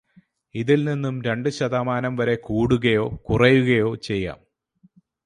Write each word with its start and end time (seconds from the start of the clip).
ഇതിൽ 0.55 0.83
നിന്നും 0.83 1.21
രണ്ടു 1.21 1.49
ശതമാനം 1.49 2.15
വരെ 2.15 2.35
കൂടുകയോ 2.35 3.05
കുറയുകയോ 3.29 3.95
ചെയ്യാം. 3.95 4.39